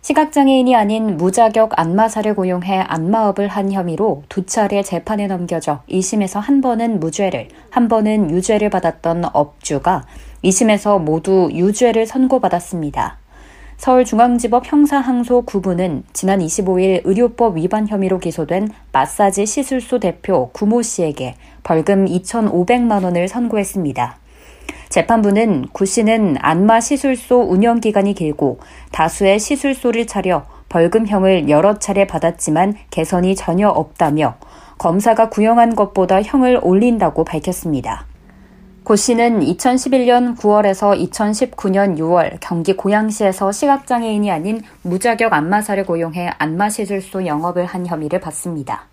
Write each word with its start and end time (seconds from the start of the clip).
시각장애인이 0.00 0.74
아닌 0.74 1.16
무자격 1.16 1.78
안마사를 1.78 2.34
고용해 2.34 2.80
안마업을 2.80 3.48
한 3.48 3.72
혐의로 3.72 4.22
두 4.28 4.46
차례 4.46 4.82
재판에 4.82 5.26
넘겨져 5.26 5.82
1심에서 5.90 6.40
한 6.40 6.60
번은 6.60 7.00
무죄를, 7.00 7.48
한 7.70 7.88
번은 7.88 8.30
유죄를 8.30 8.70
받았던 8.70 9.24
업주가 9.32 10.06
2심에서 10.44 11.00
모두 11.00 11.50
유죄를 11.52 12.06
선고받았습니다. 12.06 13.18
서울중앙지법 13.76 14.70
형사항소 14.70 15.44
9부는 15.44 16.02
지난 16.12 16.40
25일 16.40 17.02
의료법 17.04 17.56
위반 17.56 17.86
혐의로 17.86 18.18
기소된 18.18 18.68
마사지 18.92 19.46
시술소 19.46 20.00
대표 20.00 20.50
구모 20.52 20.82
씨에게 20.82 21.34
벌금 21.62 22.06
2,500만 22.06 23.04
원을 23.04 23.28
선고했습니다. 23.28 24.16
재판부는 24.88 25.68
구 25.72 25.84
씨는 25.84 26.36
안마 26.40 26.80
시술소 26.80 27.40
운영 27.40 27.80
기간이 27.80 28.14
길고 28.14 28.58
다수의 28.90 29.38
시술소를 29.38 30.06
차려 30.06 30.46
벌금형을 30.68 31.48
여러 31.48 31.78
차례 31.78 32.06
받았지만 32.06 32.74
개선이 32.90 33.36
전혀 33.36 33.68
없다며 33.68 34.36
검사가 34.78 35.28
구형한 35.28 35.74
것보다 35.74 36.22
형을 36.22 36.60
올린다고 36.62 37.24
밝혔습니다. 37.24 38.06
고 38.84 38.96
씨는 38.96 39.40
2011년 39.40 40.38
9월에서 40.38 40.98
2019년 41.10 41.98
6월 41.98 42.38
경기 42.40 42.72
고양시에서 42.72 43.52
시각장애인이 43.52 44.30
아닌 44.30 44.62
무자격 44.80 45.34
안마사를 45.34 45.84
고용해 45.84 46.30
안마시술소 46.38 47.26
영업을 47.26 47.66
한 47.66 47.86
혐의를 47.86 48.20
받습니다. 48.20 48.86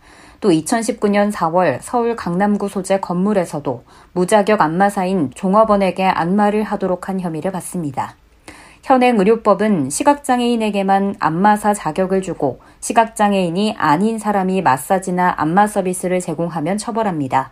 또 0.45 0.51
2019년 0.51 1.31
4월 1.31 1.79
서울 1.81 2.15
강남구 2.15 2.69
소재 2.69 2.99
건물에서도 2.99 3.83
무자격 4.13 4.61
안마사인 4.61 5.31
종업원에게 5.33 6.03
안마를 6.05 6.61
하도록 6.61 7.09
한 7.09 7.19
혐의를 7.19 7.51
받습니다. 7.51 8.15
현행 8.83 9.17
의료법은 9.17 9.89
시각장애인에게만 9.89 11.15
안마사 11.17 11.73
자격을 11.73 12.21
주고 12.21 12.59
시각장애인이 12.79 13.73
아닌 13.79 14.19
사람이 14.19 14.61
마사지나 14.61 15.33
안마 15.35 15.65
서비스를 15.65 16.19
제공하면 16.19 16.77
처벌합니다. 16.77 17.49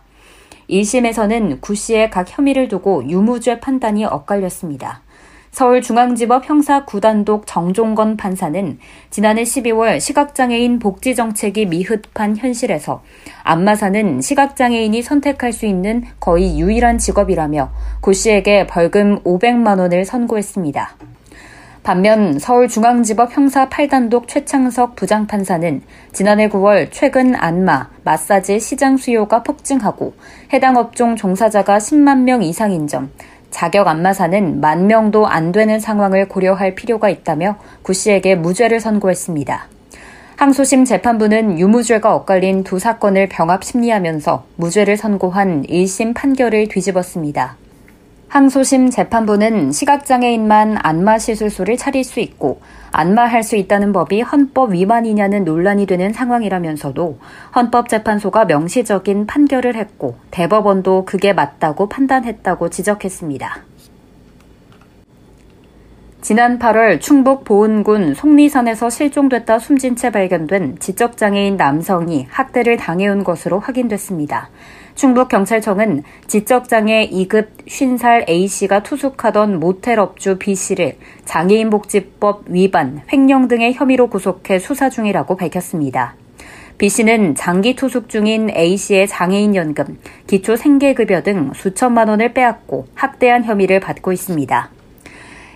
1심에서는 0.70 1.60
구 1.60 1.74
씨의 1.74 2.10
각 2.10 2.26
혐의를 2.30 2.68
두고 2.68 3.08
유무죄 3.08 3.58
판단이 3.58 4.04
엇갈렸습니다. 4.04 5.02
서울중앙지법 5.54 6.48
형사 6.48 6.84
9단독 6.84 7.44
정종건 7.46 8.16
판사는 8.16 8.76
지난해 9.10 9.44
12월 9.44 10.00
시각장애인 10.00 10.80
복지 10.80 11.14
정책이 11.14 11.66
미흡한 11.66 12.36
현실에서 12.36 13.02
안마사는 13.44 14.20
시각장애인이 14.20 15.00
선택할 15.00 15.52
수 15.52 15.66
있는 15.66 16.02
거의 16.18 16.58
유일한 16.58 16.98
직업이라며 16.98 17.70
고 18.00 18.12
씨에게 18.12 18.66
벌금 18.66 19.20
500만 19.22 19.78
원을 19.78 20.04
선고했습니다. 20.04 20.96
반면 21.84 22.38
서울중앙지법 22.38 23.36
형사 23.36 23.68
8단독 23.68 24.26
최창석 24.26 24.96
부장판사는 24.96 25.82
지난해 26.12 26.48
9월 26.48 26.88
최근 26.90 27.36
안마, 27.36 27.90
마사지 28.02 28.58
시장 28.58 28.96
수요가 28.96 29.42
폭증하고 29.42 30.14
해당 30.52 30.76
업종 30.76 31.14
종사자가 31.14 31.76
10만 31.76 32.20
명 32.20 32.42
이상인 32.42 32.86
점, 32.86 33.10
자격 33.54 33.86
안마사는 33.86 34.60
만 34.60 34.88
명도 34.88 35.28
안 35.28 35.52
되는 35.52 35.78
상황을 35.78 36.28
고려할 36.28 36.74
필요가 36.74 37.08
있다며 37.08 37.56
구 37.82 37.92
씨에게 37.92 38.34
무죄를 38.34 38.80
선고했습니다. 38.80 39.68
항소심 40.36 40.84
재판부는 40.84 41.60
유무죄가 41.60 42.16
엇갈린 42.16 42.64
두 42.64 42.80
사건을 42.80 43.28
병합 43.28 43.62
심리하면서 43.62 44.44
무죄를 44.56 44.96
선고한 44.96 45.66
1심 45.66 46.14
판결을 46.14 46.66
뒤집었습니다. 46.66 47.56
항소심 48.34 48.90
재판부는 48.90 49.70
시각장애인만 49.70 50.78
안마 50.82 51.20
시술소를 51.20 51.76
차릴 51.76 52.02
수 52.02 52.18
있고 52.18 52.60
안마할 52.90 53.44
수 53.44 53.54
있다는 53.54 53.92
법이 53.92 54.22
헌법 54.22 54.72
위반이냐는 54.72 55.44
논란이 55.44 55.86
되는 55.86 56.12
상황이라면서도 56.12 57.20
헌법재판소가 57.54 58.46
명시적인 58.46 59.28
판결을 59.28 59.76
했고 59.76 60.16
대법원도 60.32 61.04
그게 61.04 61.32
맞다고 61.32 61.88
판단했다고 61.88 62.70
지적했습니다. 62.70 63.73
지난 66.24 66.58
8월 66.58 67.02
충북 67.02 67.44
보은군 67.44 68.14
속리산에서 68.14 68.88
실종됐다 68.88 69.58
숨진 69.58 69.94
채 69.94 70.08
발견된 70.08 70.78
지적장애인 70.78 71.58
남성이 71.58 72.26
학대를 72.30 72.78
당해온 72.78 73.24
것으로 73.24 73.60
확인됐습니다. 73.60 74.48
충북경찰청은 74.94 76.02
지적장애 76.26 77.10
2급 77.10 77.48
50살 77.66 78.26
A씨가 78.26 78.82
투숙하던 78.82 79.60
모텔 79.60 79.98
업주 79.98 80.38
B씨를 80.38 80.96
장애인복지법 81.26 82.44
위반, 82.46 83.02
횡령 83.12 83.48
등의 83.48 83.74
혐의로 83.74 84.08
구속해 84.08 84.58
수사 84.58 84.88
중이라고 84.88 85.36
밝혔습니다. 85.36 86.14
B씨는 86.78 87.34
장기 87.34 87.76
투숙 87.76 88.08
중인 88.08 88.48
A씨의 88.48 89.08
장애인연금, 89.08 89.98
기초생계급여 90.26 91.22
등 91.22 91.52
수천만 91.54 92.08
원을 92.08 92.32
빼앗고 92.32 92.86
학대한 92.94 93.44
혐의를 93.44 93.80
받고 93.80 94.10
있습니다. 94.10 94.70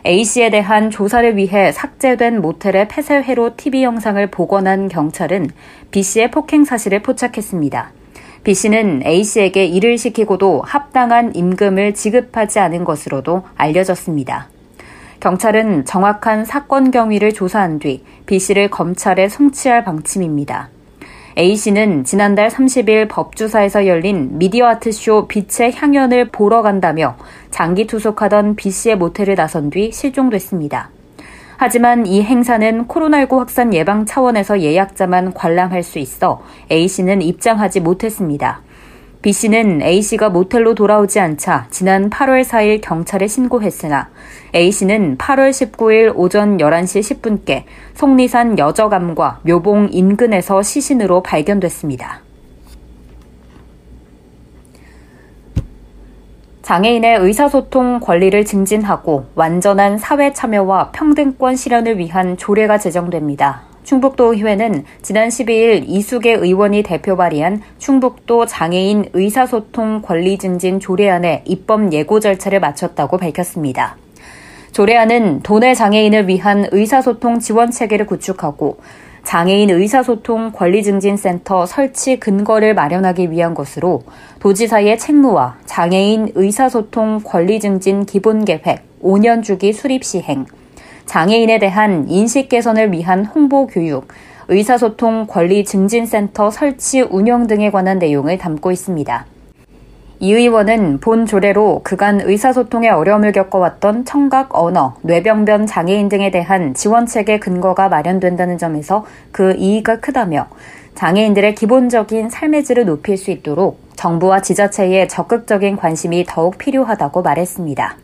A씨에 0.08 0.48
대한 0.48 0.88
조사를 0.88 1.36
위해 1.36 1.70
삭제된 1.70 2.40
모텔의 2.40 2.88
폐쇄회로 2.88 3.56
TV 3.56 3.82
영상을 3.82 4.26
복원한 4.28 4.88
경찰은 4.88 5.50
B씨의 5.90 6.30
폭행 6.30 6.64
사실을 6.64 7.02
포착했습니다. 7.02 7.92
B씨는 8.42 9.02
A씨에게 9.04 9.66
일을 9.66 9.98
시키고도 9.98 10.62
합당한 10.64 11.34
임금을 11.34 11.92
지급하지 11.92 12.58
않은 12.58 12.84
것으로도 12.84 13.42
알려졌습니다. 13.54 14.48
경찰은 15.20 15.84
정확한 15.84 16.46
사건 16.46 16.90
경위를 16.90 17.34
조사한 17.34 17.78
뒤 17.78 18.02
B씨를 18.24 18.70
검찰에 18.70 19.28
송치할 19.28 19.84
방침입니다. 19.84 20.70
A씨는 21.38 22.02
지난달 22.02 22.48
30일 22.48 23.06
법주사에서 23.08 23.86
열린 23.86 24.38
미디어 24.38 24.66
아트쇼 24.66 25.28
빛의 25.28 25.72
향연을 25.72 26.30
보러 26.30 26.62
간다며 26.62 27.16
장기 27.52 27.86
투숙하던 27.86 28.56
B씨의 28.56 28.96
모텔을 28.96 29.36
나선 29.36 29.70
뒤 29.70 29.92
실종됐습니다. 29.92 30.90
하지만 31.56 32.06
이 32.06 32.24
행사는 32.24 32.88
코로나19 32.88 33.38
확산 33.38 33.72
예방 33.72 34.04
차원에서 34.04 34.62
예약자만 34.62 35.32
관람할 35.32 35.84
수 35.84 36.00
있어 36.00 36.42
A씨는 36.72 37.22
입장하지 37.22 37.80
못했습니다. 37.80 38.60
B씨는 39.20 39.82
A씨가 39.82 40.30
모텔로 40.30 40.74
돌아오지 40.74 41.18
않자 41.18 41.66
지난 41.70 42.08
8월 42.08 42.44
4일 42.44 42.80
경찰에 42.80 43.26
신고했으나 43.26 44.10
A씨는 44.54 45.18
8월 45.18 45.50
19일 45.50 46.12
오전 46.14 46.58
11시 46.58 47.20
10분께 47.20 47.64
속리산 47.94 48.58
여저감과 48.58 49.40
묘봉 49.42 49.88
인근에서 49.90 50.62
시신으로 50.62 51.24
발견됐습니다. 51.24 52.20
장애인의 56.62 57.18
의사소통 57.20 57.98
권리를 58.00 58.44
증진하고 58.44 59.26
완전한 59.34 59.98
사회 59.98 60.32
참여와 60.32 60.92
평등권 60.92 61.56
실현을 61.56 61.98
위한 61.98 62.36
조례가 62.36 62.78
제정됩니다. 62.78 63.67
충북도 63.88 64.34
의회는 64.34 64.84
지난 65.00 65.30
12일 65.30 65.84
이수계 65.86 66.34
의원이 66.34 66.82
대표 66.82 67.16
발의한 67.16 67.62
충북도 67.78 68.44
장애인 68.44 69.06
의사소통 69.14 70.02
권리 70.02 70.36
증진 70.36 70.78
조례안의 70.78 71.44
입법 71.46 71.90
예고 71.94 72.20
절차를 72.20 72.60
마쳤다고 72.60 73.16
밝혔습니다. 73.16 73.96
조례안은 74.72 75.40
도내 75.40 75.72
장애인을 75.74 76.28
위한 76.28 76.66
의사소통 76.70 77.38
지원 77.38 77.70
체계를 77.70 78.04
구축하고 78.04 78.76
장애인 79.24 79.70
의사소통 79.70 80.52
권리증진센터 80.52 81.64
설치 81.64 82.20
근거를 82.20 82.74
마련하기 82.74 83.30
위한 83.30 83.54
것으로 83.54 84.02
도지사의 84.40 84.98
책무와 84.98 85.60
장애인 85.64 86.32
의사소통 86.34 87.22
권리증진 87.24 88.04
기본계획 88.04 89.00
5년 89.02 89.42
주기 89.42 89.72
수립 89.72 90.04
시행, 90.04 90.44
장애인에 91.08 91.58
대한 91.58 92.04
인식 92.08 92.50
개선을 92.50 92.92
위한 92.92 93.24
홍보 93.24 93.66
교육, 93.66 94.08
의사소통 94.48 95.26
권리 95.26 95.64
증진센터 95.64 96.50
설치 96.50 97.00
운영 97.00 97.46
등에 97.46 97.70
관한 97.70 97.98
내용을 97.98 98.36
담고 98.36 98.70
있습니다. 98.70 99.24
이 100.20 100.32
의원은 100.32 101.00
본 101.00 101.24
조례로 101.24 101.80
그간 101.82 102.20
의사소통에 102.20 102.90
어려움을 102.90 103.32
겪어왔던 103.32 104.04
청각 104.04 104.50
언어, 104.54 104.96
뇌병변 105.00 105.64
장애인 105.66 106.10
등에 106.10 106.30
대한 106.30 106.74
지원책의 106.74 107.40
근거가 107.40 107.88
마련된다는 107.88 108.58
점에서 108.58 109.06
그 109.32 109.54
이의가 109.56 110.00
크다며 110.00 110.48
장애인들의 110.94 111.54
기본적인 111.54 112.28
삶의 112.28 112.64
질을 112.64 112.84
높일 112.84 113.16
수 113.16 113.30
있도록 113.30 113.80
정부와 113.96 114.42
지자체의 114.42 115.08
적극적인 115.08 115.76
관심이 115.76 116.26
더욱 116.28 116.58
필요하다고 116.58 117.22
말했습니다. 117.22 117.96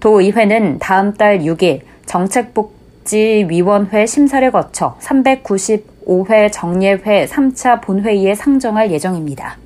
도의회는 0.00 0.80
다음 0.80 1.14
달 1.14 1.38
6일 1.38 1.93
정책복지위원회 2.14 4.06
심사를 4.06 4.48
거쳐 4.52 4.96
395회 5.00 6.52
정례회 6.52 7.26
3차 7.26 7.82
본회의에 7.82 8.36
상정할 8.36 8.92
예정입니다. 8.92 9.56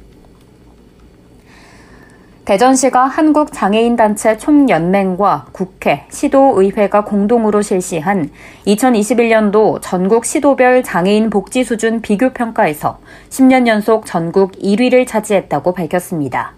대전시가 2.47 3.05
한국장애인단체 3.05 4.39
총연맹과 4.39 5.49
국회, 5.53 6.07
시도의회가 6.09 7.05
공동으로 7.05 7.61
실시한 7.61 8.31
2021년도 8.67 9.81
전국 9.83 10.25
시도별 10.25 10.83
장애인 10.83 11.29
복지 11.29 11.65
수준 11.65 12.01
비교평가에서 12.01 13.01
10년 13.29 13.67
연속 13.67 14.07
전국 14.07 14.53
1위를 14.53 15.07
차지했다고 15.07 15.75
밝혔습니다. 15.75 16.58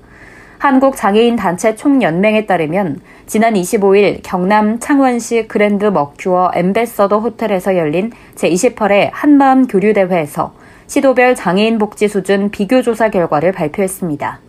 한국장애인단체 0.60 1.74
총연맹에 1.74 2.44
따르면 2.44 3.00
지난 3.26 3.54
25일 3.54 4.20
경남 4.22 4.78
창원시 4.78 5.48
그랜드 5.48 5.86
머큐어 5.86 6.50
엠베서더 6.54 7.18
호텔에서 7.18 7.78
열린 7.78 8.12
제28회 8.34 9.08
한마음 9.10 9.66
교류대회에서 9.66 10.52
시도별 10.86 11.34
장애인 11.34 11.78
복지 11.78 12.08
수준 12.08 12.50
비교조사 12.50 13.08
결과를 13.08 13.52
발표했습니다. 13.52 14.40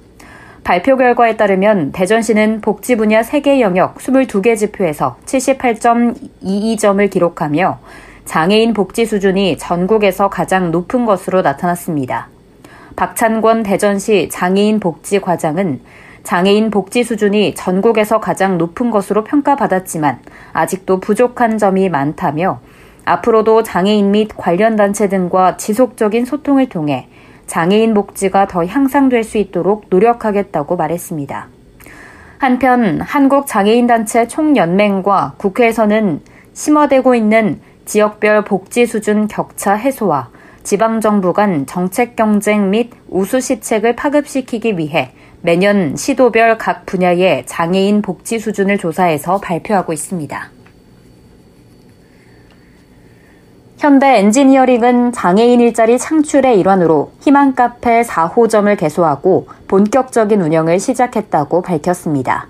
발표 0.65 0.97
결과에 0.97 1.37
따르면 1.37 1.93
대전시는 1.93 2.59
복지 2.59 2.97
분야 2.97 3.21
3개 3.21 3.61
영역 3.61 3.95
22개 3.95 4.57
지표에서 4.57 5.15
78.22점을 5.25 7.09
기록하며 7.09 7.79
장애인 8.25 8.73
복지 8.73 9.05
수준이 9.05 9.57
전국에서 9.57 10.29
가장 10.29 10.71
높은 10.71 11.05
것으로 11.05 11.41
나타났습니다. 11.41 12.27
박찬권 12.95 13.63
대전시 13.63 14.29
장애인 14.29 14.79
복지 14.79 15.19
과장은 15.19 15.81
장애인 16.23 16.69
복지 16.69 17.03
수준이 17.03 17.55
전국에서 17.55 18.19
가장 18.19 18.57
높은 18.57 18.91
것으로 18.91 19.23
평가받았지만 19.23 20.19
아직도 20.53 20.99
부족한 20.99 21.57
점이 21.57 21.89
많다며 21.89 22.59
앞으로도 23.05 23.63
장애인 23.63 24.11
및 24.11 24.29
관련 24.37 24.75
단체 24.75 25.09
등과 25.09 25.57
지속적인 25.57 26.25
소통을 26.25 26.69
통해 26.69 27.07
장애인 27.47 27.93
복지가 27.93 28.47
더 28.47 28.65
향상될 28.65 29.23
수 29.23 29.37
있도록 29.37 29.85
노력하겠다고 29.89 30.77
말했습니다. 30.77 31.47
한편 32.37 33.01
한국장애인단체 33.01 34.27
총연맹과 34.27 35.33
국회에서는 35.37 36.21
심화되고 36.53 37.13
있는 37.15 37.59
지역별 37.85 38.45
복지 38.45 38.85
수준 38.85 39.27
격차 39.27 39.73
해소와 39.73 40.29
지방정부 40.63 41.33
간 41.33 41.65
정책 41.65 42.15
경쟁 42.15 42.69
및 42.69 42.91
우수 43.09 43.39
시책을 43.39 43.95
파급시키기 43.95 44.77
위해 44.77 45.11
매년 45.41 45.95
시도별 45.95 46.57
각 46.57 46.85
분야의 46.85 47.45
장애인 47.47 48.01
복지 48.01 48.39
수준을 48.39 48.77
조사해서 48.77 49.39
발표하고 49.39 49.91
있습니다. 49.91 50.51
현대 53.79 54.19
엔지니어링은 54.19 55.11
장애인 55.11 55.59
일자리 55.59 55.97
창출의 55.97 56.59
일환으로 56.59 57.13
희망 57.21 57.55
카페 57.55 58.03
4호점을 58.03 58.77
개소하고 58.77 59.47
본격적인 59.67 60.39
운영을 60.39 60.79
시작했다고 60.79 61.63
밝혔습니다. 61.63 62.47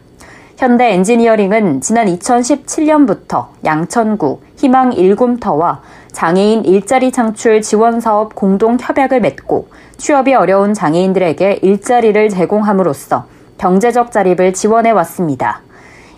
현대 0.58 0.92
엔지니어링은 0.92 1.80
지난 1.80 2.08
2017년부터 2.08 3.48
양천구 3.64 4.42
희망 4.58 4.90
1곰터와 4.90 5.80
장애인 6.12 6.66
일자리 6.66 7.12
창출 7.12 7.62
지원 7.62 8.00
사업 8.00 8.36
공동 8.36 8.78
협약을 8.80 9.22
맺고 9.22 9.70
취업이 9.98 10.34
어려운 10.34 10.74
장애인들에게 10.74 11.60
일자리를 11.62 12.30
제공함으로써 12.30 13.26
경제적 13.58 14.12
자립을 14.12 14.54
지원해 14.54 14.92
왔습니다. 14.92 15.62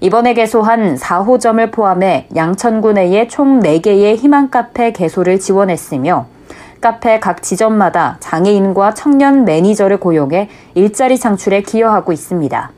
이번에 0.01 0.33
개소한 0.33 0.95
4호점을 0.95 1.71
포함해 1.71 2.27
양천구 2.35 2.93
내에 2.93 3.27
총 3.27 3.61
4개의 3.61 4.17
희망 4.17 4.49
카페 4.49 4.91
개소를 4.91 5.39
지원했으며 5.39 6.27
카페 6.81 7.21
각 7.21 7.41
지점마다 7.41 8.17
장애인과 8.19 8.93
청년 8.93 9.45
매니저를 9.45 10.01
고용해 10.01 10.49
일자리 10.75 11.17
창출에 11.17 11.61
기여하고 11.61 12.11
있습니다. 12.11 12.71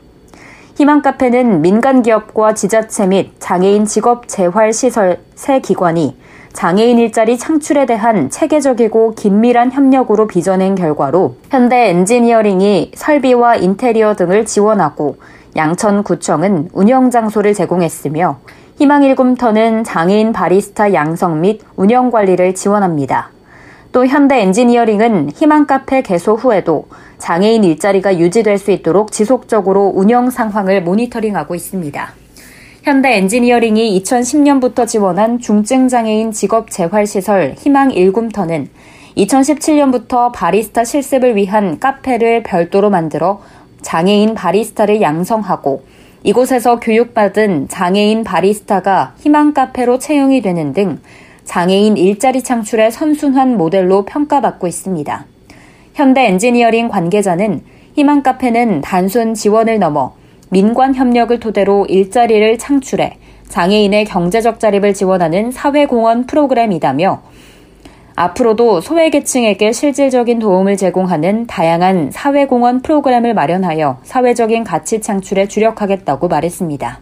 희망 0.76 1.02
카페는 1.02 1.62
민간 1.62 2.02
기업과 2.02 2.54
지자체 2.54 3.06
및 3.06 3.32
장애인 3.40 3.86
직업 3.86 4.28
재활 4.28 4.72
시설 4.72 5.18
세 5.34 5.58
기관이 5.58 6.16
장애인 6.56 6.98
일자리 6.98 7.36
창출에 7.36 7.84
대한 7.84 8.30
체계적이고 8.30 9.14
긴밀한 9.14 9.72
협력으로 9.72 10.26
빚어낸 10.26 10.74
결과로 10.74 11.36
현대 11.50 11.90
엔지니어링이 11.90 12.92
설비와 12.94 13.56
인테리어 13.56 14.16
등을 14.16 14.46
지원하고 14.46 15.18
양천구청은 15.54 16.70
운영 16.72 17.10
장소를 17.10 17.52
제공했으며 17.52 18.38
희망일굼터는 18.78 19.84
장애인 19.84 20.32
바리스타 20.32 20.94
양성 20.94 21.42
및 21.42 21.60
운영 21.76 22.10
관리를 22.10 22.54
지원합니다. 22.54 23.28
또 23.92 24.06
현대 24.06 24.40
엔지니어링은 24.40 25.32
희망 25.34 25.66
카페 25.66 26.00
개소 26.00 26.36
후에도 26.36 26.86
장애인 27.18 27.64
일자리가 27.64 28.18
유지될 28.18 28.56
수 28.56 28.70
있도록 28.70 29.12
지속적으로 29.12 29.92
운영 29.94 30.30
상황을 30.30 30.82
모니터링하고 30.82 31.54
있습니다. 31.54 32.25
현대 32.86 33.16
엔지니어링이 33.16 34.00
2010년부터 34.00 34.86
지원한 34.86 35.40
중증장애인 35.40 36.30
직업 36.30 36.70
재활시설 36.70 37.56
희망일굼터는 37.58 38.68
2017년부터 39.16 40.30
바리스타 40.32 40.84
실습을 40.84 41.34
위한 41.34 41.80
카페를 41.80 42.44
별도로 42.44 42.88
만들어 42.88 43.40
장애인 43.82 44.34
바리스타를 44.34 45.02
양성하고 45.02 45.82
이곳에서 46.22 46.78
교육받은 46.78 47.66
장애인 47.66 48.22
바리스타가 48.22 49.14
희망 49.18 49.52
카페로 49.52 49.98
채용이 49.98 50.40
되는 50.40 50.72
등 50.72 51.00
장애인 51.42 51.96
일자리 51.96 52.40
창출의 52.40 52.92
선순환 52.92 53.56
모델로 53.56 54.04
평가받고 54.04 54.68
있습니다. 54.68 55.26
현대 55.94 56.26
엔지니어링 56.26 56.86
관계자는 56.86 57.62
희망 57.96 58.22
카페는 58.22 58.82
단순 58.82 59.34
지원을 59.34 59.80
넘어 59.80 60.14
민관 60.56 60.94
협력을 60.94 61.38
토대로 61.38 61.84
일자리를 61.84 62.56
창출해 62.56 63.18
장애인의 63.46 64.06
경제적 64.06 64.58
자립을 64.58 64.94
지원하는 64.94 65.50
사회공헌 65.50 66.24
프로그램이다며 66.24 67.20
앞으로도 68.14 68.80
소외계층에게 68.80 69.72
실질적인 69.72 70.38
도움을 70.38 70.78
제공하는 70.78 71.46
다양한 71.46 72.10
사회공헌 72.10 72.80
프로그램을 72.80 73.34
마련하여 73.34 73.98
사회적인 74.02 74.64
가치 74.64 75.02
창출에 75.02 75.46
주력하겠다고 75.46 76.28
말했습니다. 76.28 77.00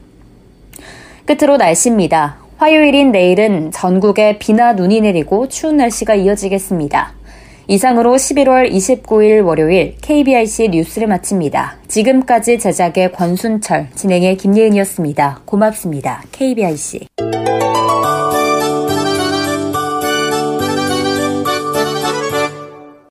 끝으로 1.24 1.56
날씨입니다. 1.56 2.38
화요일인 2.56 3.12
내일은 3.12 3.70
전국에 3.70 4.38
비나 4.38 4.72
눈이 4.72 5.00
내리고 5.02 5.46
추운 5.46 5.76
날씨가 5.76 6.16
이어지겠습니다. 6.16 7.12
이상으로 7.66 8.14
11월 8.14 8.70
29일 8.70 9.44
월요일 9.44 9.94
KBIC 10.00 10.68
뉴스를 10.68 11.08
마칩니다. 11.08 11.78
지금까지 11.88 12.58
제작의 12.58 13.12
권순철, 13.12 13.88
진행의 13.94 14.36
김예은이었습니다. 14.36 15.42
고맙습니다. 15.44 16.22
KBIC. 16.32 17.06